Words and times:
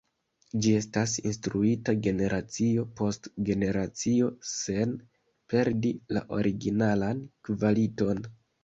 Ĝi 0.61 0.71
estas 0.77 1.11
instruita 1.31 1.95
generacio 2.07 2.87
post 3.01 3.31
generacio 3.51 4.33
sen 4.55 4.99
perdi 5.55 5.97
la 6.19 6.29
originalan 6.41 7.25
kvaliton. 7.51 8.31